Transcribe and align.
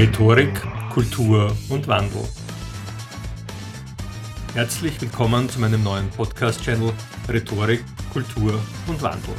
Rhetorik, 0.00 0.54
Kultur 0.94 1.54
und 1.68 1.86
Wandel. 1.86 2.26
Herzlich 4.54 4.98
willkommen 4.98 5.46
zu 5.50 5.60
meinem 5.60 5.82
neuen 5.82 6.08
Podcast-Channel 6.08 6.90
Rhetorik, 7.28 7.84
Kultur 8.10 8.58
und 8.86 9.02
Wandel. 9.02 9.34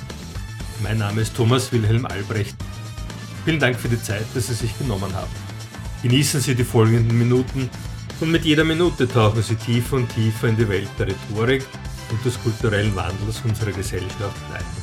Mein 0.84 1.00
Name 1.00 1.22
ist 1.22 1.36
Thomas 1.36 1.72
Wilhelm 1.72 2.06
Albrecht. 2.06 2.56
Vielen 3.44 3.60
Dank 3.60 3.76
für 3.76 3.90
die 3.90 4.00
Zeit, 4.00 4.26
dass 4.36 4.50
Sie 4.50 4.54
sich 4.54 4.78
genommen 4.78 5.12
haben. 5.16 5.32
Genießen 6.04 6.40
Sie 6.40 6.54
die 6.54 6.64
folgenden 6.64 7.18
Minuten 7.18 7.68
und 8.20 8.30
mit 8.30 8.46
jeder 8.46 8.64
Minute 8.64 9.08
tauchen 9.08 9.42
Sie 9.42 9.56
tiefer 9.56 9.96
und 9.96 10.14
tiefer 10.14 10.48
in 10.48 10.58
die 10.58 10.70
Welt 10.70 10.90
der 11.00 11.08
Rhetorik 11.08 11.66
und 12.12 12.24
des 12.24 12.40
kulturellen 12.40 12.96
Wandels 12.96 13.42
unserer 13.44 13.72
Gesellschaft 13.72 14.38
ein. 14.54 14.81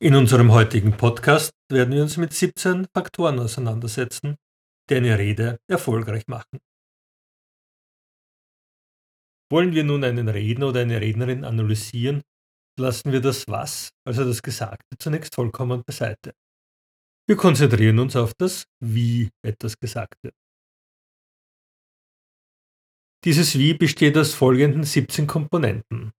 In 0.00 0.14
unserem 0.14 0.52
heutigen 0.52 0.96
Podcast 0.96 1.50
werden 1.68 1.92
wir 1.92 2.02
uns 2.02 2.16
mit 2.16 2.32
17 2.32 2.86
Faktoren 2.94 3.40
auseinandersetzen, 3.40 4.36
die 4.88 4.94
eine 4.94 5.18
Rede 5.18 5.58
erfolgreich 5.68 6.28
machen. 6.28 6.60
Wollen 9.50 9.72
wir 9.72 9.82
nun 9.82 10.04
einen 10.04 10.28
Redner 10.28 10.68
oder 10.68 10.82
eine 10.82 11.00
Rednerin 11.00 11.44
analysieren, 11.44 12.22
lassen 12.78 13.10
wir 13.10 13.20
das 13.20 13.48
Was, 13.48 13.90
also 14.06 14.24
das 14.24 14.40
Gesagte, 14.40 14.96
zunächst 15.00 15.34
vollkommen 15.34 15.82
beiseite. 15.84 16.32
Wir 17.26 17.36
konzentrieren 17.36 17.98
uns 17.98 18.14
auf 18.14 18.34
das 18.38 18.66
Wie 18.78 19.30
etwas 19.44 19.80
gesagt 19.80 20.22
wird. 20.22 20.34
Dieses 23.24 23.58
Wie 23.58 23.74
besteht 23.74 24.16
aus 24.16 24.32
folgenden 24.32 24.84
17 24.84 25.26
Komponenten. 25.26 26.12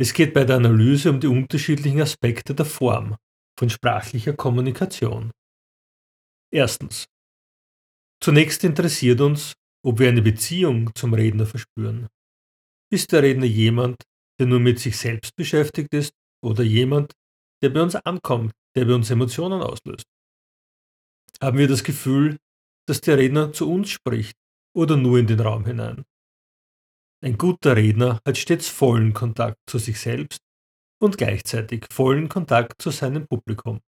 Es 0.00 0.14
geht 0.14 0.32
bei 0.32 0.44
der 0.44 0.56
Analyse 0.56 1.10
um 1.10 1.20
die 1.20 1.26
unterschiedlichen 1.26 2.00
Aspekte 2.00 2.54
der 2.54 2.64
Form 2.64 3.16
von 3.58 3.68
sprachlicher 3.68 4.32
Kommunikation. 4.32 5.30
Erstens. 6.50 7.04
Zunächst 8.24 8.64
interessiert 8.64 9.20
uns, 9.20 9.52
ob 9.84 9.98
wir 9.98 10.08
eine 10.08 10.22
Beziehung 10.22 10.94
zum 10.94 11.12
Redner 11.12 11.44
verspüren. 11.44 12.08
Ist 12.90 13.12
der 13.12 13.22
Redner 13.22 13.44
jemand, 13.44 14.02
der 14.38 14.46
nur 14.46 14.58
mit 14.58 14.78
sich 14.78 14.96
selbst 14.96 15.36
beschäftigt 15.36 15.92
ist 15.92 16.14
oder 16.42 16.62
jemand, 16.62 17.12
der 17.62 17.68
bei 17.68 17.82
uns 17.82 17.94
ankommt, 17.94 18.52
der 18.74 18.86
bei 18.86 18.94
uns 18.94 19.10
Emotionen 19.10 19.60
auslöst? 19.60 20.06
Haben 21.42 21.58
wir 21.58 21.68
das 21.68 21.84
Gefühl, 21.84 22.38
dass 22.88 23.02
der 23.02 23.18
Redner 23.18 23.52
zu 23.52 23.70
uns 23.70 23.90
spricht 23.90 24.38
oder 24.74 24.96
nur 24.96 25.18
in 25.18 25.26
den 25.26 25.40
Raum 25.40 25.66
hinein? 25.66 26.06
Ein 27.22 27.36
guter 27.36 27.76
Redner 27.76 28.18
hat 28.26 28.38
stets 28.38 28.68
vollen 28.68 29.12
Kontakt 29.12 29.58
zu 29.68 29.78
sich 29.78 30.00
selbst 30.00 30.40
und 31.02 31.18
gleichzeitig 31.18 31.86
vollen 31.92 32.30
Kontakt 32.30 32.80
zu 32.80 32.90
seinem 32.90 33.26
Publikum. 33.26 33.80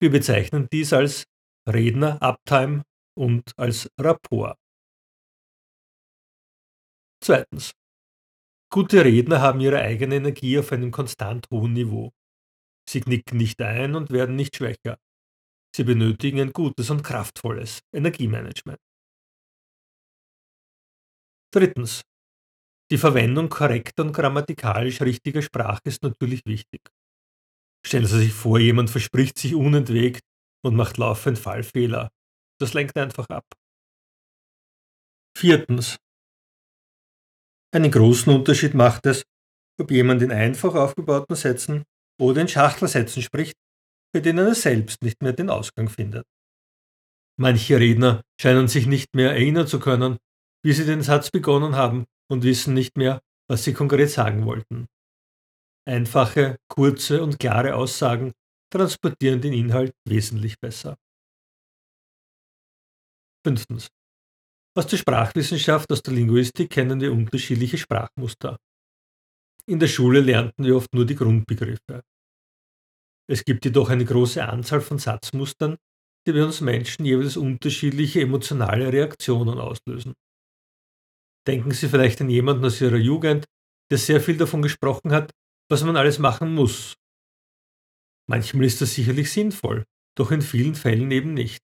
Wir 0.00 0.10
bezeichnen 0.10 0.68
dies 0.72 0.92
als 0.92 1.24
Redner 1.68 2.20
Uptime 2.20 2.82
und 3.16 3.52
als 3.56 3.88
Rapport. 4.00 4.56
Zweitens. 7.22 7.72
Gute 8.70 9.04
Redner 9.04 9.40
haben 9.40 9.60
ihre 9.60 9.80
eigene 9.80 10.16
Energie 10.16 10.58
auf 10.58 10.72
einem 10.72 10.90
konstant 10.90 11.46
hohen 11.52 11.72
Niveau. 11.72 12.10
Sie 12.88 13.00
knicken 13.00 13.38
nicht 13.38 13.60
ein 13.62 13.94
und 13.94 14.10
werden 14.10 14.34
nicht 14.34 14.56
schwächer. 14.56 14.98
Sie 15.74 15.84
benötigen 15.84 16.40
ein 16.40 16.52
gutes 16.52 16.90
und 16.90 17.02
kraftvolles 17.02 17.80
Energiemanagement. 17.94 18.78
Drittens. 21.54 22.02
Die 22.90 22.98
Verwendung 22.98 23.48
korrekter 23.48 24.02
und 24.02 24.12
grammatikalisch 24.12 25.00
richtiger 25.02 25.42
Sprache 25.42 25.80
ist 25.84 26.02
natürlich 26.02 26.42
wichtig. 26.46 26.90
Stellen 27.86 28.06
Sie 28.06 28.18
sich 28.18 28.32
vor, 28.32 28.58
jemand 28.58 28.90
verspricht 28.90 29.38
sich 29.38 29.54
unentwegt 29.54 30.22
und 30.64 30.74
macht 30.74 30.96
laufend 30.96 31.38
Fallfehler. 31.38 32.10
Das 32.60 32.74
lenkt 32.74 32.96
einfach 32.96 33.28
ab. 33.28 33.44
Viertens. 35.36 35.96
Einen 37.74 37.90
großen 37.90 38.32
Unterschied 38.32 38.74
macht 38.74 39.06
es, 39.06 39.24
ob 39.80 39.90
jemand 39.90 40.22
in 40.22 40.32
einfach 40.32 40.74
aufgebauten 40.74 41.36
Sätzen 41.36 41.84
oder 42.20 42.40
in 42.40 42.48
Schachtelsätzen 42.48 43.22
spricht, 43.22 43.54
bei 44.12 44.20
denen 44.20 44.46
er 44.46 44.54
selbst 44.54 45.02
nicht 45.02 45.22
mehr 45.22 45.32
den 45.32 45.50
Ausgang 45.50 45.88
findet. 45.88 46.26
Manche 47.38 47.78
Redner 47.78 48.22
scheinen 48.40 48.66
sich 48.66 48.86
nicht 48.86 49.14
mehr 49.14 49.30
erinnern 49.30 49.68
zu 49.68 49.78
können, 49.78 50.18
wie 50.64 50.72
sie 50.72 50.84
den 50.84 51.02
Satz 51.02 51.30
begonnen 51.30 51.76
haben 51.76 52.04
und 52.30 52.42
wissen 52.42 52.74
nicht 52.74 52.96
mehr, 52.96 53.20
was 53.48 53.64
sie 53.64 53.72
konkret 53.72 54.10
sagen 54.10 54.44
wollten. 54.44 54.86
Einfache, 55.86 56.58
kurze 56.68 57.22
und 57.22 57.38
klare 57.38 57.74
Aussagen 57.74 58.32
transportieren 58.70 59.40
den 59.40 59.54
Inhalt 59.54 59.92
wesentlich 60.06 60.58
besser. 60.60 60.96
Fünftens. 63.46 63.88
Aus 64.76 64.86
der 64.86 64.98
Sprachwissenschaft, 64.98 65.90
aus 65.90 66.02
der 66.02 66.14
Linguistik 66.14 66.70
kennen 66.70 67.00
wir 67.00 67.12
unterschiedliche 67.12 67.78
Sprachmuster. 67.78 68.58
In 69.66 69.78
der 69.78 69.88
Schule 69.88 70.20
lernten 70.20 70.64
wir 70.64 70.76
oft 70.76 70.92
nur 70.94 71.06
die 71.06 71.14
Grundbegriffe. 71.14 72.02
Es 73.30 73.44
gibt 73.44 73.64
jedoch 73.64 73.90
eine 73.90 74.04
große 74.04 74.46
Anzahl 74.46 74.80
von 74.80 74.98
Satzmustern, 74.98 75.76
die 76.26 76.32
bei 76.32 76.44
uns 76.44 76.60
Menschen 76.60 77.04
jeweils 77.04 77.36
unterschiedliche 77.36 78.20
emotionale 78.20 78.92
Reaktionen 78.92 79.58
auslösen. 79.58 80.14
Denken 81.48 81.70
Sie 81.72 81.88
vielleicht 81.88 82.20
an 82.20 82.28
jemanden 82.28 82.66
aus 82.66 82.78
Ihrer 82.82 82.98
Jugend, 82.98 83.46
der 83.90 83.96
sehr 83.96 84.20
viel 84.20 84.36
davon 84.36 84.60
gesprochen 84.60 85.12
hat, 85.12 85.32
was 85.70 85.82
man 85.82 85.96
alles 85.96 86.18
machen 86.18 86.54
muss. 86.54 86.94
Manchmal 88.28 88.66
ist 88.66 88.82
das 88.82 88.92
sicherlich 88.92 89.32
sinnvoll, 89.32 89.84
doch 90.14 90.30
in 90.30 90.42
vielen 90.42 90.74
Fällen 90.74 91.10
eben 91.10 91.32
nicht. 91.32 91.62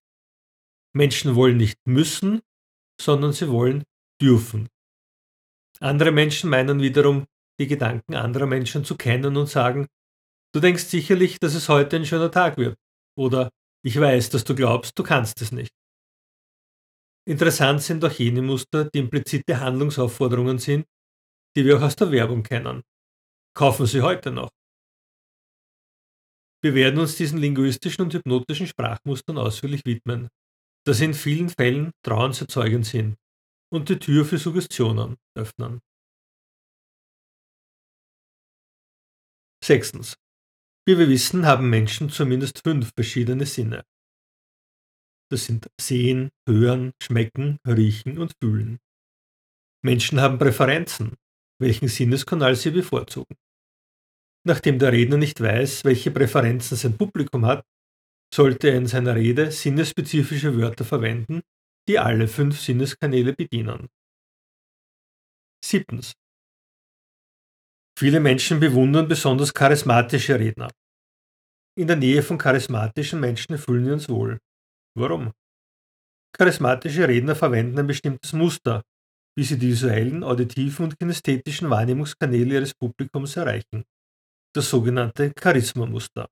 Menschen 0.97 1.35
wollen 1.35 1.59
nicht 1.59 1.79
müssen, 1.87 2.41
sondern 2.99 3.35
sie 3.35 3.51
wollen 3.51 3.85
dürfen. 4.23 4.69
Andere 5.81 6.13
Menschen 6.13 6.49
meinen 6.49 6.81
wiederum, 6.81 7.27
die 7.61 7.67
Gedanken 7.67 8.15
anderer 8.15 8.47
Menschen 8.47 8.87
zu 8.87 8.97
kennen 8.97 9.37
und 9.37 9.49
sagen, 9.49 9.87
du 10.55 10.61
denkst 10.61 10.85
sicherlich, 10.85 11.39
dass 11.41 11.55
es 11.55 11.69
heute 11.69 11.97
ein 11.97 12.07
schöner 12.07 12.31
Tag 12.31 12.57
wird. 12.57 12.79
Oder 13.19 13.51
ich 13.85 14.01
weiß, 14.01 14.31
dass 14.31 14.45
du 14.45 14.55
glaubst, 14.55 14.99
du 14.99 15.03
kannst 15.03 15.43
es 15.43 15.53
nicht. 15.53 15.75
Interessant 17.27 17.81
sind 17.81 18.05
auch 18.05 18.13
jene 18.13 18.43
Muster, 18.43 18.85
die 18.91 18.99
implizite 18.99 19.61
Handlungsaufforderungen 19.61 20.59
sind, 20.59 20.87
die 21.57 21.65
wir 21.65 21.79
auch 21.79 21.83
aus 21.83 21.97
der 21.97 22.11
Werbung 22.11 22.43
kennen. 22.43 22.83
Kaufen 23.57 23.87
Sie 23.87 24.03
heute 24.03 24.31
noch. 24.31 24.51
Wir 26.63 26.75
werden 26.75 26.99
uns 26.99 27.17
diesen 27.17 27.39
linguistischen 27.39 28.05
und 28.05 28.15
hypnotischen 28.15 28.67
Sprachmustern 28.67 29.39
ausführlich 29.39 29.83
widmen, 29.85 30.29
da 30.87 30.95
sie 30.95 31.05
in 31.05 31.15
vielen 31.15 31.49
Fällen 31.51 31.93
trauenserzeugend 32.03 32.87
sind 32.87 33.17
und 33.71 33.89
die 33.89 33.99
Tür 33.99 34.25
für 34.25 34.39
Suggestionen 34.39 35.17
öffnen. 35.37 35.81
Sechstens. 39.63 40.17
Wie 40.87 40.99
wir 40.99 41.09
wissen, 41.09 41.47
haben 41.47 41.71
Menschen 41.71 42.11
zumindest 42.11 42.61
fünf 42.63 42.93
verschiedene 42.95 43.47
Sinne. 43.47 43.85
Das 45.35 45.47
sind 45.47 45.69
Sehen, 45.81 46.31
Hören, 46.49 46.93
Schmecken, 47.03 47.59
Riechen 47.67 48.19
und 48.19 48.35
Fühlen. 48.41 48.79
Menschen 49.85 50.21
haben 50.21 50.39
Präferenzen, 50.39 51.17
welchen 51.61 51.89
Sinneskanal 51.89 52.55
sie 52.55 52.71
bevorzugen. 52.71 53.35
Nachdem 54.47 54.79
der 54.79 54.93
Redner 54.93 55.17
nicht 55.17 55.41
weiß, 55.41 55.83
welche 55.85 56.13
Präferenzen 56.13 56.77
sein 56.77 56.97
Publikum 56.97 57.47
hat, 57.47 57.67
sollte 58.33 58.69
er 58.69 58.77
in 58.77 58.87
seiner 58.87 59.17
Rede 59.17 59.51
sinnesspezifische 59.51 60.57
Wörter 60.57 60.85
verwenden, 60.85 61.43
die 61.89 61.99
alle 61.99 62.29
fünf 62.29 62.61
Sinneskanäle 62.61 63.33
bedienen. 63.33 63.89
Siebtens. 65.65 66.13
Viele 67.99 68.21
Menschen 68.21 68.61
bewundern 68.61 69.09
besonders 69.09 69.53
charismatische 69.53 70.39
Redner. 70.39 70.71
In 71.77 71.89
der 71.89 71.97
Nähe 71.97 72.23
von 72.23 72.39
charismatischen 72.39 73.19
Menschen 73.19 73.59
fühlen 73.59 73.87
wir 73.87 73.95
uns 73.95 74.09
wohl. 74.09 74.39
Warum? 74.97 75.33
Charismatische 76.37 77.09
Redner 77.09 77.35
verwenden 77.35 77.79
ein 77.79 77.87
bestimmtes 77.87 78.33
Muster, 78.33 78.83
wie 79.37 79.45
sie 79.45 79.59
die 79.59 79.69
visuellen, 79.69 80.23
auditiven 80.23 80.85
und 80.85 80.99
kinästhetischen 80.99 81.71
Wahrnehmungskanäle 81.71 82.55
ihres 82.55 82.75
Publikums 82.75 83.37
erreichen. 83.37 83.85
Das 84.55 84.71
sogenannte 84.71 85.33
Charisma-Muster. 85.37 86.29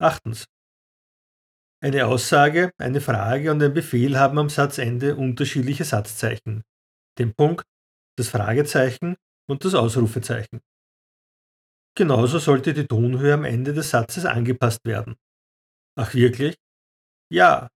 Achtens. 0.00 0.46
Eine 1.80 2.06
Aussage, 2.06 2.72
eine 2.78 3.00
Frage 3.00 3.50
und 3.50 3.62
ein 3.62 3.72
Befehl 3.72 4.18
haben 4.18 4.38
am 4.38 4.48
Satzende 4.48 5.16
unterschiedliche 5.16 5.84
Satzzeichen. 5.84 6.62
Den 7.18 7.34
Punkt, 7.34 7.64
das 8.16 8.28
Fragezeichen 8.28 9.16
und 9.48 9.64
das 9.64 9.74
Ausrufezeichen. 9.74 10.60
Genauso 11.96 12.38
sollte 12.38 12.74
die 12.74 12.86
Tonhöhe 12.86 13.34
am 13.34 13.44
Ende 13.44 13.72
des 13.74 13.90
Satzes 13.90 14.24
angepasst 14.24 14.84
werden. 14.84 15.16
Ach 15.98 16.14
wirklich? 16.14 16.56
Ja. 17.28 17.68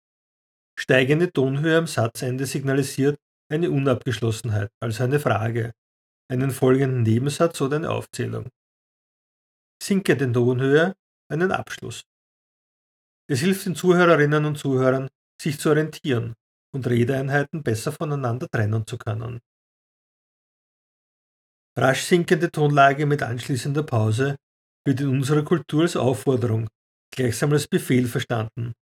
Steigende 0.79 1.31
Tonhöhe 1.33 1.77
am 1.77 1.87
Satzende 1.87 2.45
signalisiert 2.45 3.19
eine 3.51 3.71
Unabgeschlossenheit, 3.71 4.69
also 4.79 5.03
eine 5.03 5.19
Frage, 5.19 5.73
einen 6.29 6.51
folgenden 6.51 7.01
Nebensatz 7.01 7.59
oder 7.61 7.77
eine 7.77 7.89
Aufzählung. 7.89 8.49
Sinkende 9.81 10.31
Tonhöhe 10.31 10.93
einen 11.31 11.51
Abschluss. 11.51 12.03
Es 13.27 13.39
hilft 13.39 13.65
den 13.65 13.75
Zuhörerinnen 13.75 14.45
und 14.45 14.57
Zuhörern, 14.57 15.09
sich 15.41 15.59
zu 15.59 15.69
orientieren 15.69 16.35
und 16.75 16.85
Redeeinheiten 16.85 17.63
besser 17.63 17.91
voneinander 17.91 18.47
trennen 18.47 18.85
zu 18.85 18.99
können. 18.99 19.41
Rasch 21.75 22.03
sinkende 22.03 22.51
Tonlage 22.51 23.07
mit 23.07 23.23
anschließender 23.23 23.83
Pause 23.83 24.35
wird 24.85 25.01
in 25.01 25.07
unserer 25.07 25.43
Kultur 25.43 25.83
als 25.83 25.95
Aufforderung, 25.95 26.69
gleichsam 27.11 27.51
als 27.53 27.67
Befehl 27.67 28.07
verstanden. 28.07 28.73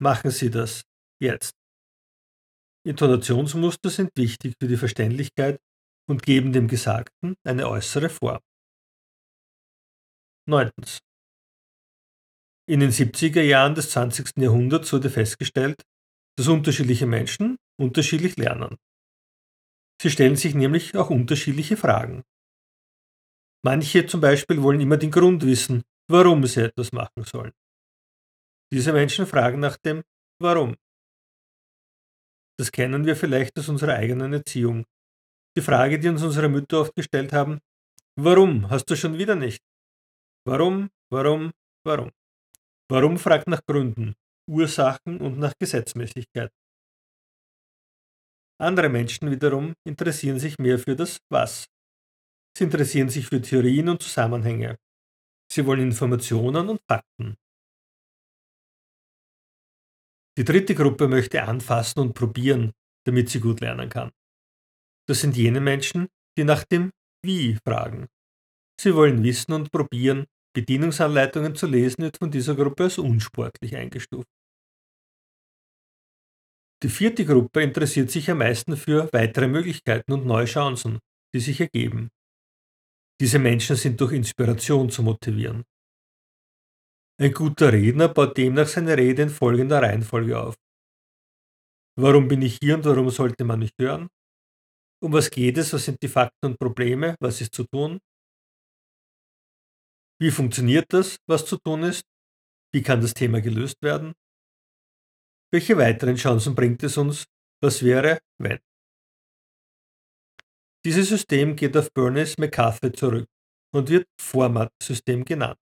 Machen 0.00 0.30
Sie 0.30 0.50
das 0.50 0.82
jetzt. 1.20 1.54
Intonationsmuster 2.86 3.90
sind 3.90 4.10
wichtig 4.16 4.54
für 4.60 4.68
die 4.68 4.76
Verständlichkeit 4.76 5.60
und 6.08 6.22
geben 6.22 6.52
dem 6.52 6.68
Gesagten 6.68 7.34
eine 7.44 7.68
äußere 7.68 8.08
Form. 8.08 8.40
9. 10.48 10.70
In 12.68 12.80
den 12.80 12.90
70er 12.90 13.42
Jahren 13.42 13.74
des 13.74 13.90
20. 13.90 14.38
Jahrhunderts 14.38 14.92
wurde 14.92 15.10
festgestellt, 15.10 15.82
dass 16.38 16.48
unterschiedliche 16.48 17.06
Menschen 17.06 17.56
unterschiedlich 17.78 18.36
lernen. 18.36 18.76
Sie 20.00 20.10
stellen 20.10 20.36
sich 20.36 20.54
nämlich 20.54 20.96
auch 20.96 21.10
unterschiedliche 21.10 21.76
Fragen. 21.76 22.22
Manche 23.64 24.06
zum 24.06 24.20
Beispiel 24.20 24.62
wollen 24.62 24.80
immer 24.80 24.96
den 24.96 25.10
Grund 25.10 25.44
wissen, 25.44 25.82
warum 26.08 26.46
sie 26.46 26.64
etwas 26.64 26.92
machen 26.92 27.24
sollen. 27.24 27.52
Diese 28.72 28.92
Menschen 28.92 29.26
fragen 29.26 29.60
nach 29.60 29.76
dem 29.76 30.02
Warum. 30.40 30.76
Das 32.58 32.70
kennen 32.70 33.06
wir 33.06 33.16
vielleicht 33.16 33.58
aus 33.58 33.68
unserer 33.68 33.94
eigenen 33.94 34.32
Erziehung. 34.32 34.84
Die 35.56 35.62
Frage, 35.62 35.98
die 35.98 36.08
uns 36.08 36.22
unsere 36.22 36.48
Mütter 36.48 36.80
oft 36.80 36.94
gestellt 36.94 37.32
haben, 37.32 37.60
warum 38.16 38.68
hast 38.70 38.86
du 38.90 38.96
schon 38.96 39.18
wieder 39.18 39.34
nicht? 39.34 39.62
Warum, 40.46 40.90
warum, 41.10 41.52
warum? 41.84 42.10
Warum 42.90 43.18
fragt 43.18 43.48
nach 43.48 43.64
Gründen, 43.66 44.14
Ursachen 44.48 45.20
und 45.20 45.38
nach 45.38 45.52
Gesetzmäßigkeit. 45.58 46.50
Andere 48.60 48.88
Menschen 48.88 49.30
wiederum 49.30 49.74
interessieren 49.86 50.38
sich 50.38 50.58
mehr 50.58 50.78
für 50.78 50.96
das 50.96 51.18
Was. 51.30 51.66
Sie 52.56 52.64
interessieren 52.64 53.08
sich 53.08 53.26
für 53.26 53.40
Theorien 53.40 53.88
und 53.88 54.02
Zusammenhänge. 54.02 54.78
Sie 55.58 55.66
wollen 55.66 55.80
Informationen 55.80 56.68
und 56.68 56.80
Fakten. 56.88 57.36
Die 60.38 60.44
dritte 60.44 60.76
Gruppe 60.76 61.08
möchte 61.08 61.42
anfassen 61.42 61.98
und 61.98 62.14
probieren, 62.14 62.70
damit 63.04 63.28
sie 63.28 63.40
gut 63.40 63.58
lernen 63.58 63.88
kann. 63.88 64.12
Das 65.08 65.20
sind 65.20 65.36
jene 65.36 65.60
Menschen, 65.60 66.06
die 66.38 66.44
nach 66.44 66.62
dem 66.62 66.92
Wie 67.24 67.56
fragen. 67.66 68.06
Sie 68.80 68.94
wollen 68.94 69.24
wissen 69.24 69.52
und 69.52 69.72
probieren, 69.72 70.26
Bedienungsanleitungen 70.54 71.56
zu 71.56 71.66
lesen 71.66 72.04
wird 72.04 72.18
von 72.18 72.30
dieser 72.30 72.54
Gruppe 72.54 72.84
als 72.84 72.98
unsportlich 72.98 73.74
eingestuft. 73.74 74.28
Die 76.84 76.88
vierte 76.88 77.24
Gruppe 77.24 77.64
interessiert 77.64 78.12
sich 78.12 78.30
am 78.30 78.38
meisten 78.38 78.76
für 78.76 79.12
weitere 79.12 79.48
Möglichkeiten 79.48 80.12
und 80.12 80.24
neue 80.24 80.46
Chancen, 80.46 81.00
die 81.34 81.40
sich 81.40 81.60
ergeben. 81.60 82.10
Diese 83.20 83.38
Menschen 83.38 83.74
sind 83.76 84.00
durch 84.00 84.12
Inspiration 84.12 84.90
zu 84.90 85.02
motivieren. 85.02 85.64
Ein 87.20 87.32
guter 87.32 87.72
Redner 87.72 88.08
baut 88.08 88.36
demnach 88.36 88.68
seine 88.68 88.96
Rede 88.96 89.22
in 89.22 89.28
folgender 89.28 89.82
Reihenfolge 89.82 90.40
auf. 90.40 90.54
Warum 91.98 92.28
bin 92.28 92.42
ich 92.42 92.58
hier 92.62 92.76
und 92.76 92.84
warum 92.84 93.10
sollte 93.10 93.44
man 93.44 93.58
mich 93.58 93.72
hören? 93.80 94.08
Um 95.02 95.12
was 95.12 95.30
geht 95.30 95.58
es? 95.58 95.72
Was 95.72 95.84
sind 95.84 96.00
die 96.00 96.08
Fakten 96.08 96.46
und 96.46 96.58
Probleme? 96.58 97.16
Was 97.18 97.40
ist 97.40 97.54
zu 97.54 97.64
tun? 97.64 97.98
Wie 100.20 100.30
funktioniert 100.30 100.92
das, 100.92 101.16
was 101.28 101.44
zu 101.44 101.56
tun 101.58 101.82
ist? 101.82 102.04
Wie 102.72 102.82
kann 102.82 103.00
das 103.00 103.14
Thema 103.14 103.40
gelöst 103.40 103.82
werden? 103.82 104.14
Welche 105.52 105.76
weiteren 105.76 106.16
Chancen 106.16 106.54
bringt 106.54 106.82
es 106.84 106.96
uns? 106.96 107.24
Was 107.62 107.82
wäre, 107.82 108.20
wenn? 108.38 108.60
Dieses 110.88 111.10
System 111.10 111.54
geht 111.54 111.76
auf 111.76 111.92
Bernice 111.92 112.38
McCarthy 112.38 112.90
zurück 112.92 113.28
und 113.74 113.90
wird 113.90 114.08
Format-System 114.18 115.22
genannt. 115.22 115.58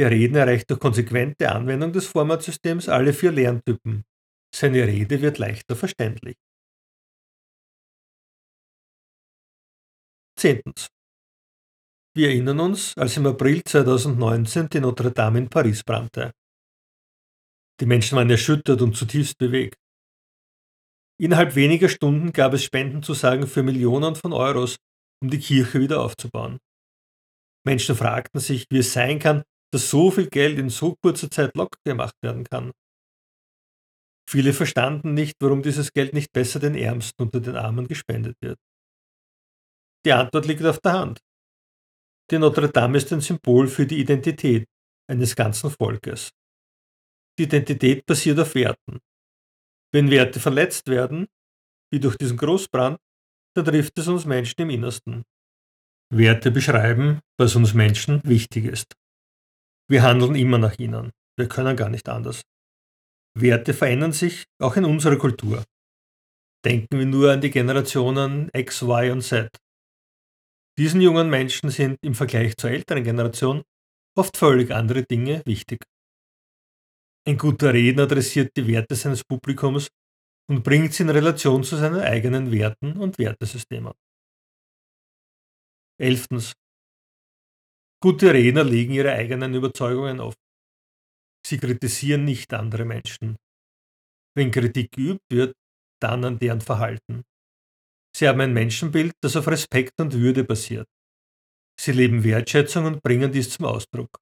Der 0.00 0.10
Redner 0.10 0.40
erreicht 0.40 0.70
durch 0.70 0.80
konsequente 0.80 1.52
Anwendung 1.52 1.92
des 1.92 2.06
Formatsystems 2.06 2.88
alle 2.88 3.12
vier 3.12 3.32
Lerntypen. 3.32 4.04
Seine 4.54 4.86
Rede 4.86 5.20
wird 5.20 5.36
leichter 5.36 5.76
verständlich. 5.76 6.36
Zehntens. 10.40 10.88
Wir 12.16 12.28
erinnern 12.28 12.60
uns, 12.60 12.96
als 12.96 13.18
im 13.18 13.26
April 13.26 13.62
2019 13.62 14.70
die 14.70 14.80
Notre 14.80 15.12
Dame 15.12 15.38
in 15.38 15.50
Paris 15.50 15.84
brannte. 15.84 16.32
Die 17.78 17.84
Menschen 17.84 18.16
waren 18.16 18.30
erschüttert 18.30 18.80
und 18.80 18.96
zutiefst 18.96 19.36
bewegt. 19.36 19.81
Innerhalb 21.22 21.54
weniger 21.54 21.88
Stunden 21.88 22.32
gab 22.32 22.52
es 22.52 22.64
Spendenzusagen 22.64 23.46
für 23.46 23.62
Millionen 23.62 24.16
von 24.16 24.32
Euros, 24.32 24.78
um 25.22 25.30
die 25.30 25.38
Kirche 25.38 25.80
wieder 25.80 26.02
aufzubauen. 26.02 26.58
Menschen 27.64 27.94
fragten 27.94 28.40
sich, 28.40 28.66
wie 28.70 28.78
es 28.78 28.92
sein 28.92 29.20
kann, 29.20 29.44
dass 29.72 29.88
so 29.88 30.10
viel 30.10 30.28
Geld 30.28 30.58
in 30.58 30.68
so 30.68 30.96
kurzer 31.00 31.30
Zeit 31.30 31.56
locker 31.56 31.78
gemacht 31.86 32.16
werden 32.24 32.42
kann. 32.42 32.72
Viele 34.28 34.52
verstanden 34.52 35.14
nicht, 35.14 35.36
warum 35.40 35.62
dieses 35.62 35.92
Geld 35.92 36.12
nicht 36.12 36.32
besser 36.32 36.58
den 36.58 36.74
Ärmsten 36.74 37.22
unter 37.22 37.38
den 37.38 37.54
Armen 37.54 37.86
gespendet 37.86 38.34
wird. 38.42 38.58
Die 40.04 40.12
Antwort 40.12 40.46
liegt 40.46 40.64
auf 40.64 40.80
der 40.80 40.92
Hand. 40.92 41.20
Die 42.32 42.38
Notre 42.38 42.68
Dame 42.68 42.98
ist 42.98 43.12
ein 43.12 43.20
Symbol 43.20 43.68
für 43.68 43.86
die 43.86 44.00
Identität 44.00 44.66
eines 45.08 45.36
ganzen 45.36 45.70
Volkes. 45.70 46.30
Die 47.38 47.44
Identität 47.44 48.04
basiert 48.06 48.40
auf 48.40 48.56
Werten. 48.56 48.98
Wenn 49.94 50.10
Werte 50.10 50.40
verletzt 50.40 50.88
werden, 50.88 51.26
wie 51.92 52.00
durch 52.00 52.16
diesen 52.16 52.38
Großbrand, 52.38 52.98
dann 53.54 53.64
trifft 53.66 53.98
es 53.98 54.08
uns 54.08 54.24
Menschen 54.24 54.62
im 54.62 54.70
Innersten. 54.70 55.24
Werte 56.10 56.50
beschreiben, 56.50 57.20
was 57.38 57.56
uns 57.56 57.74
Menschen 57.74 58.20
wichtig 58.24 58.64
ist. 58.64 58.94
Wir 59.90 60.02
handeln 60.02 60.34
immer 60.34 60.58
nach 60.58 60.78
ihnen. 60.78 61.10
Wir 61.38 61.48
können 61.48 61.76
gar 61.76 61.90
nicht 61.90 62.08
anders. 62.08 62.42
Werte 63.38 63.74
verändern 63.74 64.12
sich 64.12 64.44
auch 64.60 64.76
in 64.76 64.84
unserer 64.84 65.16
Kultur. 65.16 65.64
Denken 66.64 66.98
wir 66.98 67.06
nur 67.06 67.32
an 67.32 67.40
die 67.40 67.50
Generationen 67.50 68.50
X, 68.54 68.82
Y 68.82 69.10
und 69.10 69.22
Z. 69.22 69.50
Diesen 70.78 71.00
jungen 71.00 71.28
Menschen 71.28 71.70
sind 71.70 71.98
im 72.02 72.14
Vergleich 72.14 72.56
zur 72.56 72.70
älteren 72.70 73.04
Generation 73.04 73.62
oft 74.16 74.36
völlig 74.36 74.70
andere 74.70 75.02
Dinge 75.02 75.42
wichtig. 75.44 75.84
Ein 77.24 77.38
guter 77.38 77.72
Redner 77.72 78.02
adressiert 78.02 78.56
die 78.56 78.66
Werte 78.66 78.96
seines 78.96 79.22
Publikums 79.22 79.88
und 80.50 80.64
bringt 80.64 80.92
sie 80.92 81.04
in 81.04 81.10
Relation 81.10 81.62
zu 81.62 81.76
seinen 81.76 82.00
eigenen 82.00 82.50
Werten 82.50 82.96
und 82.98 83.16
Wertesystemen. 83.18 83.92
Elftens. 86.00 86.52
Gute 88.02 88.34
Redner 88.34 88.64
legen 88.64 88.92
ihre 88.92 89.12
eigenen 89.12 89.54
Überzeugungen 89.54 90.18
auf. 90.18 90.34
Sie 91.46 91.58
kritisieren 91.58 92.24
nicht 92.24 92.52
andere 92.54 92.84
Menschen. 92.84 93.36
Wenn 94.36 94.50
Kritik 94.50 94.90
geübt 94.90 95.30
wird, 95.30 95.54
dann 96.00 96.24
an 96.24 96.38
deren 96.40 96.60
Verhalten. 96.60 97.22
Sie 98.16 98.26
haben 98.26 98.40
ein 98.40 98.52
Menschenbild, 98.52 99.12
das 99.22 99.36
auf 99.36 99.46
Respekt 99.46 100.00
und 100.00 100.14
Würde 100.14 100.42
basiert. 100.42 100.88
Sie 101.78 101.92
leben 101.92 102.24
Wertschätzung 102.24 102.84
und 102.86 103.02
bringen 103.02 103.30
dies 103.30 103.50
zum 103.50 103.66
Ausdruck. 103.66 104.18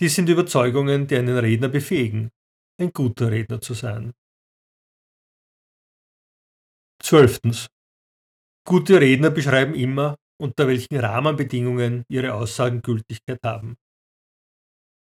Dies 0.00 0.14
sind 0.14 0.30
Überzeugungen, 0.30 1.06
die 1.06 1.16
einen 1.16 1.36
Redner 1.36 1.68
befähigen, 1.68 2.30
ein 2.80 2.90
guter 2.90 3.30
Redner 3.30 3.60
zu 3.60 3.74
sein. 3.74 4.14
Zwölftens. 7.02 7.68
Gute 8.66 8.98
Redner 8.98 9.30
beschreiben 9.30 9.74
immer, 9.74 10.16
unter 10.40 10.66
welchen 10.68 10.96
Rahmenbedingungen 10.96 12.04
ihre 12.08 12.32
Aussagen 12.32 12.80
Gültigkeit 12.80 13.40
haben. 13.44 13.76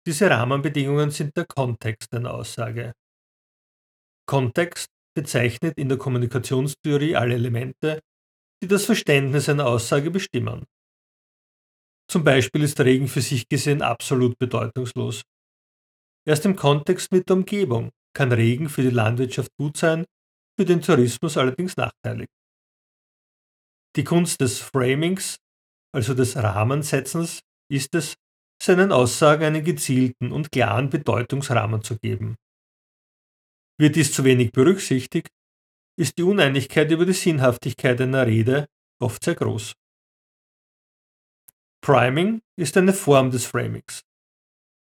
Diese 0.07 0.31
Rahmenbedingungen 0.31 1.11
sind 1.11 1.37
der 1.37 1.45
Kontext 1.45 2.15
einer 2.15 2.33
Aussage. 2.33 2.95
Kontext 4.27 4.89
bezeichnet 5.15 5.77
in 5.77 5.91
der 5.91 5.99
Kommunikationstheorie 5.99 7.17
alle 7.17 7.35
Elemente, 7.35 8.01
die 8.63 8.69
das 8.69 8.87
Verständnis 8.87 9.49
einer 9.51 9.67
Aussage 9.67 10.11
bestimmen. 10.11 10.65
Zum 12.11 12.25
Beispiel 12.25 12.65
ist 12.65 12.81
Regen 12.81 13.07
für 13.07 13.21
sich 13.21 13.49
gesehen 13.49 13.83
absolut 13.83 14.37
bedeutungslos. 14.37 15.23
Erst 16.27 16.45
im 16.45 16.57
Kontext 16.57 17.13
mit 17.13 17.29
der 17.29 17.37
Umgebung 17.37 17.91
kann 18.17 18.33
Regen 18.33 18.69
für 18.69 18.83
die 18.83 18.91
Landwirtschaft 18.91 19.53
gut 19.57 19.77
sein, 19.77 20.05
für 20.59 20.65
den 20.65 20.83
Tourismus 20.83 21.37
allerdings 21.37 21.77
nachteilig. 21.77 22.27
Die 23.95 24.03
Kunst 24.03 24.41
des 24.41 24.59
Framings, 24.59 25.37
also 25.95 26.13
des 26.15 26.37
Rahmensetzens, 26.37 27.43
ist 27.71 27.95
es, 27.95 28.15
seinen 28.61 28.91
Aussagen 28.91 29.45
einen 29.45 29.65
gezielten 29.65 30.33
und 30.33 30.51
klaren 30.51 30.91
Bedeutungsrahmen 30.91 31.85
zu 31.85 31.97
geben. 31.97 32.35
Wird 33.79 33.95
dies 33.95 34.13
zu 34.13 34.25
wenig 34.25 34.51
berücksichtigt, 34.51 35.29
ist 35.97 36.19
die 36.19 36.25
Uneinigkeit 36.25 36.91
über 36.91 37.07
die 37.07 37.13
Sinnhaftigkeit 37.13 38.01
einer 38.01 38.27
Rede 38.27 38.67
oft 39.01 39.23
sehr 39.23 39.37
groß. 39.37 39.80
Priming 41.83 42.43
ist 42.59 42.77
eine 42.77 42.93
Form 42.93 43.31
des 43.31 43.47
Framings. 43.47 44.03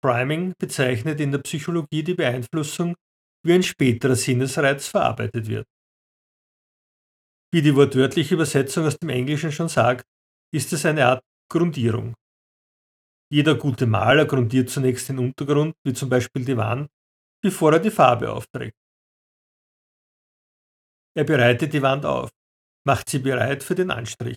Priming 0.03 0.53
bezeichnet 0.59 1.21
in 1.21 1.31
der 1.31 1.39
Psychologie 1.39 2.03
die 2.03 2.15
Beeinflussung, 2.15 2.97
wie 3.45 3.53
ein 3.53 3.63
späterer 3.63 4.17
Sinnesreiz 4.17 4.89
verarbeitet 4.89 5.47
wird. 5.47 5.67
Wie 7.55 7.63
die 7.63 7.77
wortwörtliche 7.77 8.35
Übersetzung 8.35 8.87
aus 8.87 8.97
dem 8.99 9.11
Englischen 9.11 9.53
schon 9.53 9.69
sagt, 9.69 10.05
ist 10.53 10.73
es 10.73 10.85
eine 10.85 11.07
Art 11.07 11.23
Grundierung. 11.49 12.15
Jeder 13.31 13.55
gute 13.55 13.87
Maler 13.87 14.27
grundiert 14.27 14.69
zunächst 14.69 15.09
den 15.09 15.19
Untergrund, 15.19 15.75
wie 15.87 15.93
zum 15.93 16.09
Beispiel 16.09 16.45
die 16.45 16.57
Wand, 16.57 16.89
bevor 17.43 17.73
er 17.75 17.79
die 17.79 17.91
Farbe 17.91 18.33
aufträgt. 18.33 18.77
Er 21.15 21.25
bereitet 21.25 21.73
die 21.73 21.83
Wand 21.83 22.05
auf, 22.05 22.31
macht 22.87 23.09
sie 23.09 23.21
bereit 23.21 23.63
für 23.63 23.75
den 23.75 23.91
Anstrich. 23.91 24.37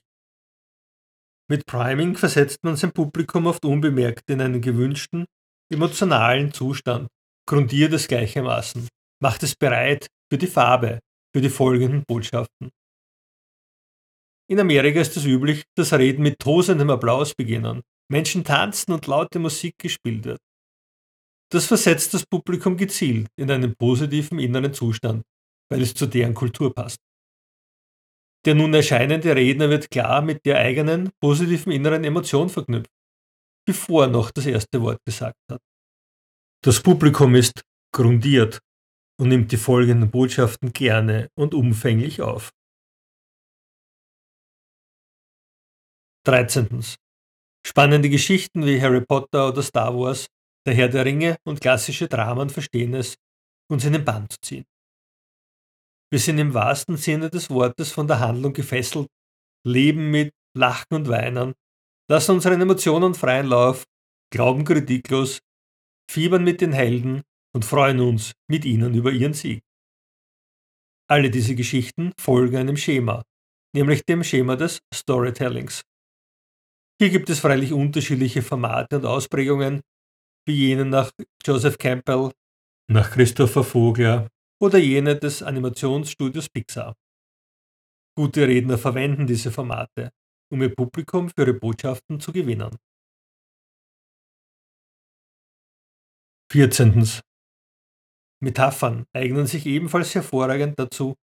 Mit 1.47 1.65
Priming 1.67 2.15
versetzt 2.15 2.63
man 2.63 2.75
sein 2.75 2.91
Publikum 2.91 3.45
oft 3.45 3.65
unbemerkt 3.65 4.29
in 4.29 4.41
einen 4.41 4.61
gewünschten, 4.61 5.25
emotionalen 5.71 6.51
Zustand, 6.51 7.07
grundiert 7.47 7.93
es 7.93 8.07
gleichermaßen, 8.07 8.87
macht 9.21 9.43
es 9.43 9.55
bereit 9.55 10.07
für 10.31 10.39
die 10.39 10.47
Farbe, 10.47 10.99
für 11.35 11.41
die 11.41 11.49
folgenden 11.49 12.03
Botschaften. 12.07 12.71
In 14.49 14.59
Amerika 14.59 14.99
ist 14.99 15.17
es 15.17 15.25
üblich, 15.25 15.63
dass 15.75 15.93
Reden 15.93 16.23
mit 16.23 16.39
tosendem 16.39 16.89
Applaus 16.89 17.33
beginnen, 17.35 17.81
Menschen 18.11 18.43
tanzen 18.43 18.91
und 18.93 19.07
laute 19.07 19.39
Musik 19.39 19.75
gespielt 19.77 20.25
wird. 20.25 20.39
Das 21.51 21.67
versetzt 21.67 22.13
das 22.13 22.25
Publikum 22.25 22.75
gezielt 22.77 23.27
in 23.39 23.51
einen 23.51 23.75
positiven 23.75 24.39
inneren 24.39 24.73
Zustand, 24.73 25.23
weil 25.69 25.81
es 25.81 25.93
zu 25.93 26.07
deren 26.07 26.33
Kultur 26.33 26.73
passt. 26.73 26.97
Der 28.45 28.53
nun 28.53 28.73
erscheinende 28.73 29.35
Redner 29.35 29.69
wird 29.69 29.89
klar 29.89 30.21
mit 30.21 30.45
der 30.45 30.59
eigenen 30.59 31.11
positiven 31.19 31.71
inneren 31.71 32.03
Emotion 32.03 32.49
verknüpft, 32.49 32.91
bevor 33.67 34.03
er 34.03 34.09
noch 34.09 34.29
das 34.29 34.45
erste 34.45 34.81
Wort 34.81 34.99
gesagt 35.03 35.39
hat. 35.51 35.61
Das 36.63 36.81
Publikum 36.81 37.33
ist 37.35 37.61
grundiert 37.91 38.59
und 39.19 39.29
nimmt 39.29 39.51
die 39.51 39.57
folgenden 39.57 40.11
Botschaften 40.11 40.73
gerne 40.73 41.29
und 41.35 41.53
umfänglich 41.53 42.21
auf. 42.21 42.51
13. 46.27 46.83
Spannende 47.65 48.09
Geschichten 48.09 48.65
wie 48.65 48.81
Harry 48.81 49.01
Potter 49.01 49.49
oder 49.49 49.63
Star 49.63 49.97
Wars, 49.97 50.27
der 50.67 50.75
Herr 50.75 50.89
der 50.89 51.05
Ringe 51.05 51.37
und 51.45 51.61
klassische 51.61 52.07
Dramen 52.07 52.49
verstehen 52.49 52.93
es, 52.93 53.15
uns 53.71 53.85
in 53.85 53.93
den 53.93 54.05
Bann 54.05 54.29
zu 54.29 54.37
ziehen. 54.41 54.65
Wir 56.11 56.19
sind 56.19 56.37
im 56.37 56.53
wahrsten 56.53 56.97
Sinne 56.97 57.29
des 57.29 57.49
Wortes 57.49 57.91
von 57.91 58.07
der 58.07 58.19
Handlung 58.19 58.53
gefesselt, 58.53 59.07
leben 59.65 60.11
mit, 60.11 60.33
lachen 60.55 60.93
und 60.93 61.07
weinen, 61.07 61.53
lassen 62.09 62.31
unseren 62.31 62.61
Emotionen 62.61 63.15
freien 63.15 63.47
Lauf, 63.47 63.83
glauben 64.31 64.63
kritiklos, 64.63 65.39
fiebern 66.09 66.43
mit 66.43 66.61
den 66.61 66.73
Helden 66.73 67.23
und 67.53 67.65
freuen 67.65 67.99
uns 67.99 68.33
mit 68.49 68.65
ihnen 68.65 68.93
über 68.93 69.11
ihren 69.11 69.33
Sieg. 69.33 69.61
Alle 71.09 71.29
diese 71.29 71.55
Geschichten 71.55 72.11
folgen 72.19 72.57
einem 72.57 72.77
Schema, 72.77 73.23
nämlich 73.75 74.03
dem 74.05 74.23
Schema 74.23 74.55
des 74.55 74.79
Storytellings. 74.93 75.81
Hier 76.99 77.09
gibt 77.09 77.29
es 77.29 77.39
freilich 77.39 77.73
unterschiedliche 77.73 78.41
Formate 78.41 78.97
und 78.97 79.05
Ausprägungen, 79.05 79.81
wie 80.47 80.67
jene 80.67 80.85
nach 80.85 81.11
Joseph 81.45 81.77
Campbell, 81.77 82.31
nach 82.87 83.11
Christopher 83.11 83.63
Vogler 83.63 84.29
oder 84.61 84.79
jene 84.79 85.15
des 85.17 85.43
Animationsstudios 85.43 86.49
Pixar. 86.49 86.95
Gute 88.17 88.47
Redner 88.47 88.77
verwenden 88.77 89.27
diese 89.27 89.51
Formate, 89.51 90.11
um 90.51 90.61
ihr 90.61 90.73
Publikum 90.73 91.29
für 91.29 91.41
ihre 91.41 91.53
Botschaften 91.53 92.19
zu 92.19 92.31
gewinnen. 92.31 92.77
14. 96.51 97.21
Metaphern 98.41 99.05
eignen 99.13 99.47
sich 99.47 99.65
ebenfalls 99.65 100.15
hervorragend 100.15 100.79
dazu, 100.79 101.15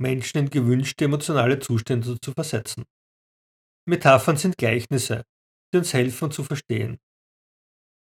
Menschen 0.00 0.38
in 0.38 0.50
gewünschte 0.50 1.04
emotionale 1.04 1.58
Zustände 1.58 2.18
zu 2.20 2.32
versetzen. 2.32 2.84
Metaphern 3.86 4.36
sind 4.36 4.56
Gleichnisse, 4.56 5.24
die 5.72 5.78
uns 5.78 5.92
helfen 5.92 6.30
zu 6.30 6.44
verstehen. 6.44 6.98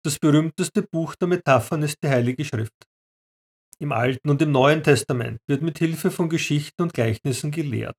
Das 0.06 0.18
berühmteste 0.20 0.84
Buch 0.84 1.16
der 1.16 1.28
Metaphern 1.28 1.84
ist 1.84 1.98
die 2.04 2.08
Heilige 2.10 2.46
Schrift. 2.46 2.89
Im 3.82 3.94
Alten 3.94 4.30
und 4.30 4.42
im 4.42 4.52
Neuen 4.52 4.84
Testament 4.84 5.40
wird 5.48 5.62
mit 5.62 5.80
Hilfe 5.80 6.12
von 6.12 6.30
Geschichten 6.30 6.82
und 6.82 6.94
Gleichnissen 6.94 7.52
gelehrt. 7.52 7.96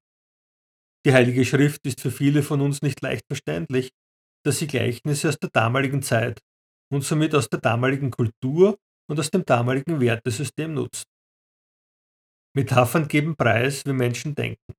Die 1.07 1.15
Heilige 1.15 1.47
Schrift 1.47 1.87
ist 1.87 2.01
für 2.01 2.11
viele 2.11 2.43
von 2.43 2.61
uns 2.61 2.83
nicht 2.83 3.01
leicht 3.01 3.25
verständlich, 3.27 3.91
dass 4.45 4.59
sie 4.59 4.67
Gleichnisse 4.67 5.31
aus 5.31 5.39
der 5.39 5.49
damaligen 5.51 6.03
Zeit 6.03 6.41
und 6.93 7.03
somit 7.03 7.35
aus 7.35 7.49
der 7.49 7.61
damaligen 7.61 8.11
Kultur 8.11 8.79
und 9.09 9.19
aus 9.19 9.31
dem 9.31 9.45
damaligen 9.47 10.01
Wertesystem 10.01 10.75
nutzt. 10.75 11.07
Metaphern 12.55 13.09
geben 13.09 13.37
Preis, 13.37 13.87
wie 13.87 13.93
Menschen 13.93 14.35
denken. 14.35 14.75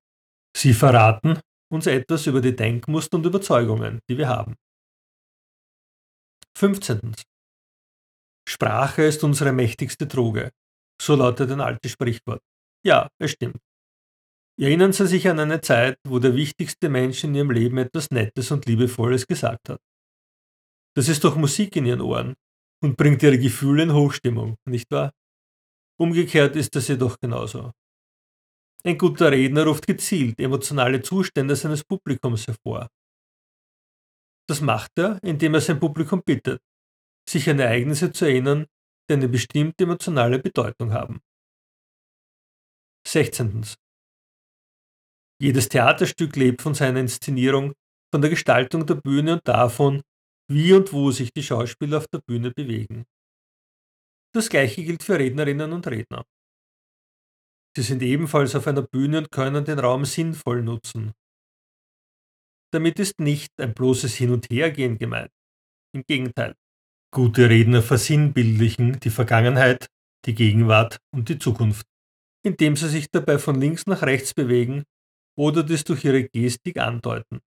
Sie 0.55 0.73
verraten, 0.73 1.39
uns 1.71 1.87
etwas 1.87 2.27
über 2.27 2.41
die 2.41 2.55
Denkmuster 2.55 3.17
und 3.17 3.25
Überzeugungen, 3.25 4.01
die 4.09 4.17
wir 4.17 4.27
haben. 4.27 4.55
15. 6.57 7.15
Sprache 8.47 9.03
ist 9.03 9.23
unsere 9.23 9.53
mächtigste 9.53 10.05
Droge. 10.05 10.51
So 11.01 11.15
lautet 11.15 11.49
ein 11.49 11.61
altes 11.61 11.93
Sprichwort. 11.93 12.43
Ja, 12.85 13.09
es 13.17 13.31
stimmt. 13.31 13.57
Erinnern 14.59 14.93
Sie 14.93 15.07
sich 15.07 15.27
an 15.27 15.39
eine 15.39 15.59
Zeit, 15.61 15.97
wo 16.07 16.19
der 16.19 16.35
wichtigste 16.35 16.89
Mensch 16.89 17.23
in 17.23 17.33
Ihrem 17.33 17.49
Leben 17.49 17.79
etwas 17.79 18.11
Nettes 18.11 18.51
und 18.51 18.67
Liebevolles 18.67 19.25
gesagt 19.25 19.69
hat. 19.69 19.81
Das 20.95 21.09
ist 21.09 21.23
doch 21.23 21.35
Musik 21.35 21.75
in 21.75 21.87
Ihren 21.87 22.01
Ohren 22.01 22.35
und 22.83 22.97
bringt 22.97 23.23
Ihre 23.23 23.39
Gefühle 23.39 23.81
in 23.81 23.93
Hochstimmung, 23.93 24.57
nicht 24.65 24.91
wahr? 24.91 25.11
Umgekehrt 25.99 26.55
ist 26.55 26.75
das 26.75 26.87
jedoch 26.87 27.17
genauso. 27.19 27.71
Ein 28.83 28.99
guter 28.99 29.31
Redner 29.31 29.65
ruft 29.65 29.87
gezielt 29.87 30.39
emotionale 30.39 31.01
Zustände 31.01 31.55
seines 31.55 31.83
Publikums 31.83 32.45
hervor. 32.45 32.89
Das 34.47 34.61
macht 34.61 34.91
er, 34.97 35.17
indem 35.23 35.55
er 35.55 35.61
sein 35.61 35.79
Publikum 35.79 36.21
bittet, 36.23 36.61
sich 37.27 37.49
an 37.49 37.59
Ereignisse 37.59 38.11
zu 38.11 38.25
erinnern, 38.25 38.67
die 39.11 39.15
eine 39.15 39.27
bestimmte 39.27 39.83
emotionale 39.83 40.39
Bedeutung 40.39 40.93
haben. 40.93 41.19
16. 43.05 43.65
Jedes 45.41 45.67
Theaterstück 45.67 46.35
lebt 46.35 46.61
von 46.61 46.73
seiner 46.75 47.01
Inszenierung, 47.01 47.73
von 48.13 48.21
der 48.21 48.29
Gestaltung 48.29 48.85
der 48.85 48.95
Bühne 48.95 49.33
und 49.33 49.47
davon, 49.47 50.01
wie 50.49 50.73
und 50.73 50.93
wo 50.93 51.11
sich 51.11 51.31
die 51.33 51.43
Schauspieler 51.43 51.97
auf 51.97 52.07
der 52.07 52.21
Bühne 52.25 52.51
bewegen. 52.51 53.05
Das 54.33 54.49
gleiche 54.49 54.83
gilt 54.83 55.03
für 55.03 55.19
Rednerinnen 55.19 55.73
und 55.73 55.87
Redner. 55.87 56.23
Sie 57.75 57.83
sind 57.83 58.01
ebenfalls 58.01 58.55
auf 58.55 58.67
einer 58.67 58.83
Bühne 58.83 59.17
und 59.17 59.31
können 59.31 59.65
den 59.65 59.79
Raum 59.79 60.05
sinnvoll 60.05 60.61
nutzen. 60.61 61.11
Damit 62.73 62.99
ist 62.99 63.19
nicht 63.19 63.51
ein 63.59 63.73
bloßes 63.73 64.15
Hin- 64.15 64.31
und 64.31 64.49
Hergehen 64.49 64.97
gemeint. 64.97 65.31
Im 65.93 66.03
Gegenteil. 66.07 66.55
Gute 67.13 67.49
Redner 67.49 67.81
versinnbildlichen 67.81 69.01
die 69.01 69.09
Vergangenheit, 69.09 69.87
die 70.25 70.33
Gegenwart 70.33 70.97
und 71.13 71.27
die 71.27 71.37
Zukunft, 71.37 71.85
indem 72.41 72.77
sie 72.77 72.87
sich 72.87 73.11
dabei 73.11 73.37
von 73.37 73.59
links 73.59 73.85
nach 73.85 74.03
rechts 74.03 74.33
bewegen 74.33 74.83
oder 75.37 75.61
das 75.61 75.83
durch 75.83 76.05
ihre 76.05 76.23
Gestik 76.23 76.77
andeuten. 76.77 77.41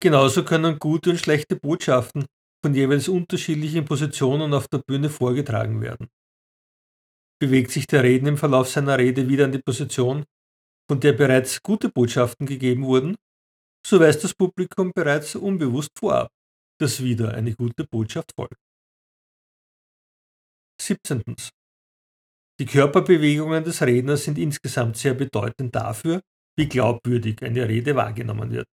Genauso 0.00 0.44
können 0.44 0.80
gute 0.80 1.10
und 1.10 1.20
schlechte 1.20 1.54
Botschaften 1.54 2.26
von 2.60 2.74
jeweils 2.74 3.06
unterschiedlichen 3.06 3.84
Positionen 3.84 4.52
auf 4.52 4.66
der 4.66 4.78
Bühne 4.78 5.10
vorgetragen 5.10 5.80
werden. 5.80 6.08
Bewegt 7.40 7.70
sich 7.70 7.86
der 7.86 8.02
Redner 8.02 8.30
im 8.30 8.36
Verlauf 8.36 8.68
seiner 8.68 8.98
Rede 8.98 9.28
wieder 9.28 9.44
an 9.44 9.52
die 9.52 9.62
Position, 9.62 10.24
von 10.90 10.98
der 10.98 11.12
bereits 11.12 11.62
gute 11.62 11.88
Botschaften 11.88 12.46
gegeben 12.46 12.84
wurden, 12.84 13.14
so 13.86 14.00
weiß 14.00 14.18
das 14.18 14.34
Publikum 14.34 14.90
bereits 14.92 15.36
unbewusst 15.36 15.90
vorab, 15.96 16.32
dass 16.80 17.00
wieder 17.00 17.34
eine 17.34 17.54
gute 17.54 17.84
Botschaft 17.84 18.32
folgt. 18.34 18.58
17. 20.86 21.22
Die 22.60 22.66
Körperbewegungen 22.66 23.64
des 23.64 23.82
Redners 23.82 24.24
sind 24.24 24.38
insgesamt 24.38 24.96
sehr 24.96 25.14
bedeutend 25.14 25.74
dafür, 25.74 26.20
wie 26.56 26.68
glaubwürdig 26.68 27.42
eine 27.42 27.68
Rede 27.68 27.96
wahrgenommen 27.96 28.50
wird. 28.50 28.66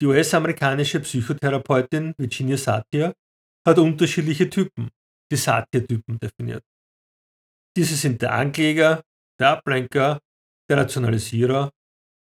Die 0.00 0.06
US-amerikanische 0.06 1.00
Psychotherapeutin 1.00 2.14
Virginia 2.18 2.56
Satir 2.56 3.14
hat 3.66 3.78
unterschiedliche 3.78 4.50
Typen, 4.50 4.90
die 5.30 5.36
Satir-Typen 5.36 6.18
definiert. 6.18 6.64
Diese 7.76 7.94
sind 7.94 8.20
der 8.20 8.32
Ankläger, 8.32 9.02
der 9.38 9.50
Ablenker, 9.50 10.18
der 10.68 10.78
Rationalisierer 10.78 11.70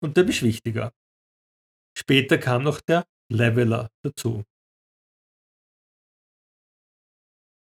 und 0.03 0.17
der 0.17 0.25
Beschwichtiger. 0.25 0.93
Später 1.97 2.39
kam 2.39 2.63
noch 2.63 2.81
der 2.81 3.05
Leveler 3.31 3.91
dazu. 4.03 4.45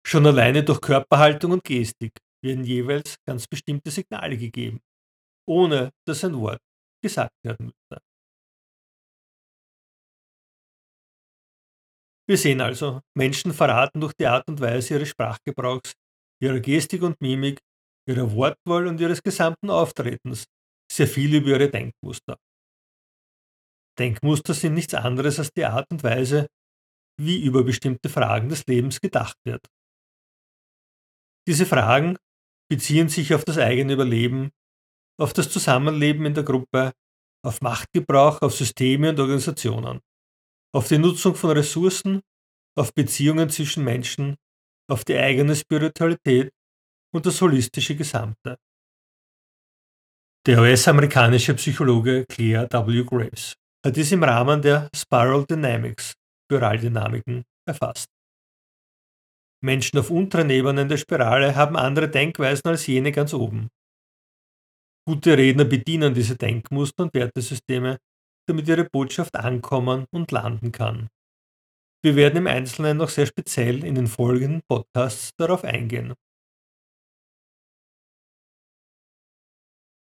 Schon 0.07 0.27
alleine 0.27 0.63
durch 0.63 0.81
Körperhaltung 0.81 1.53
und 1.53 1.65
Gestik 1.65 2.13
werden 2.43 2.65
jeweils 2.65 3.17
ganz 3.27 3.47
bestimmte 3.47 3.91
Signale 3.91 4.37
gegeben, 4.37 4.81
ohne 5.49 5.91
dass 6.07 6.25
ein 6.25 6.39
Wort 6.39 6.61
gesagt 7.03 7.33
werden 7.45 7.67
müsste. 7.67 8.03
Wir 12.27 12.39
sehen 12.39 12.61
also, 12.61 13.01
Menschen 13.17 13.53
verraten 13.53 14.01
durch 14.01 14.15
die 14.15 14.27
Art 14.27 14.49
und 14.49 14.61
Weise 14.61 14.95
ihres 14.95 15.09
Sprachgebrauchs, 15.09 15.93
ihrer 16.43 16.61
Gestik 16.61 17.03
und 17.03 17.21
Mimik, 17.21 17.61
ihrer 18.09 18.33
Wortwahl 18.33 18.87
und 18.87 19.01
ihres 19.01 19.23
gesamten 19.23 19.71
Auftretens 19.71 20.47
sehr 20.91 21.07
viel 21.09 21.35
über 21.35 21.51
ihre 21.51 21.71
Denkmuster. 21.71 22.37
Denkmuster 23.99 24.55
sind 24.55 24.75
nichts 24.75 24.95
anderes 24.95 25.39
als 25.39 25.51
die 25.53 25.65
Art 25.65 25.87
und 25.91 26.03
Weise, 26.03 26.47
wie 27.21 27.45
über 27.45 27.63
bestimmte 27.63 28.09
Fragen 28.09 28.49
des 28.49 28.67
Lebens 28.67 29.01
gedacht 29.01 29.37
wird. 29.45 29.67
Diese 31.47 31.67
Fragen 31.67 32.17
beziehen 32.71 33.09
sich 33.09 33.35
auf 33.35 33.45
das 33.45 33.59
eigene 33.59 33.93
Überleben, 33.93 34.51
auf 35.21 35.33
das 35.33 35.51
Zusammenleben 35.51 36.25
in 36.27 36.35
der 36.35 36.45
Gruppe, 36.45 36.93
auf 37.45 37.61
Machtgebrauch, 37.61 38.41
auf 38.43 38.55
Systeme 38.55 39.11
und 39.11 39.21
Organisationen, 39.21 40.01
auf 40.75 40.89
die 40.89 40.99
Nutzung 40.99 41.35
von 41.35 41.51
Ressourcen, 41.51 42.23
auf 42.77 42.95
Beziehungen 42.95 43.51
zwischen 43.51 43.85
Menschen, 43.85 44.37
auf 44.91 45.05
die 45.05 45.17
eigene 45.17 45.55
Spiritualität 45.55 46.51
und 47.15 47.27
das 47.27 47.41
holistische 47.41 47.95
Gesamte. 47.95 48.57
Der 50.47 50.61
US-amerikanische 50.61 51.55
Psychologe 51.55 52.27
Claire 52.27 52.69
W. 52.71 53.05
Graves 53.05 53.55
hat 53.85 53.97
dies 53.97 54.13
im 54.13 54.23
Rahmen 54.23 54.61
der 54.61 54.89
Spiral 54.95 55.45
Dynamics, 55.45 56.15
Spiraldynamiken, 56.47 57.45
erfasst. 57.67 58.14
Menschen 59.65 59.99
auf 59.99 60.11
unteren 60.11 60.51
Ebenen 60.51 60.89
der 60.89 60.99
Spirale 60.99 61.57
haben 61.57 61.77
andere 61.77 62.11
Denkweisen 62.11 62.69
als 62.69 62.87
jene 62.87 63.13
ganz 63.13 63.33
oben. 63.33 63.71
Gute 65.09 65.37
Redner 65.37 65.65
bedienen 65.65 66.15
diese 66.15 66.37
Denkmuster 66.37 67.05
und 67.05 67.15
Wertesysteme, 67.15 67.99
damit 68.47 68.69
ihre 68.69 68.85
Botschaft 68.85 69.37
ankommen 69.37 70.05
und 70.13 70.31
landen 70.31 70.71
kann. 70.71 71.09
Wir 72.05 72.15
werden 72.17 72.37
im 72.37 72.47
Einzelnen 72.47 72.99
noch 72.99 73.09
sehr 73.09 73.25
speziell 73.25 73.85
in 73.85 73.95
den 73.95 74.07
folgenden 74.07 74.61
Podcasts 74.69 75.31
darauf 75.39 75.65
eingehen. 75.65 76.13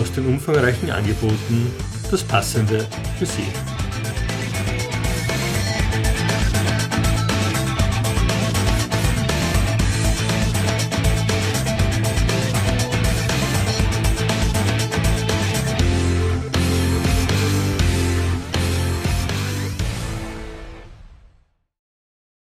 aus 0.00 0.12
den 0.12 0.26
umfangreichen 0.26 0.88
Angeboten 0.90 1.72
das 2.10 2.22
passende 2.22 2.86
für 3.18 3.26
Sie. 3.26 3.79